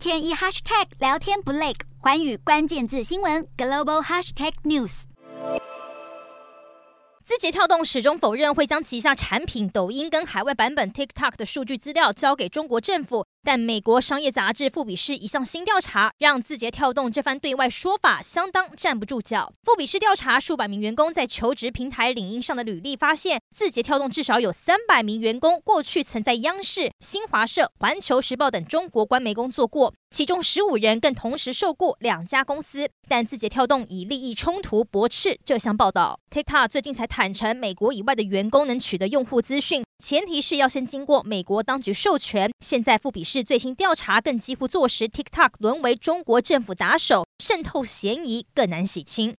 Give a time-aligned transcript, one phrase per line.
[0.00, 5.02] 天一 hashtag 聊天不累，环宇关键字新闻 global hashtag news。
[7.22, 13.26] 字节跳动始终否认会将旗下产品抖音跟海外版本 TikTok 的数据资料交给中国政府。
[13.42, 19.50] 但美国商业杂志《富比士》一项新调查，让字节跳动这番对外说法相当站不住脚。
[19.64, 32.90] 富比士调查数百名员工在求职平台领英上的履历，发现字节跳动至少有三百名员工过去曾在央视、新华社、环球时报等中国官媒工作过，其中十五人更同时受雇两家公司。
[33.08, 36.20] 但字节跳动以利益冲突驳斥这项报道。
[36.30, 39.82] TikTok 最近才坦承，美国以外的员工能取得用户资讯。
[40.00, 42.50] 前提是要先经过美国当局授权。
[42.64, 49.28] 现在富比士最新调查更几乎坐实，TikTok 沦为中国政府打手，渗透嫌疑更难洗清。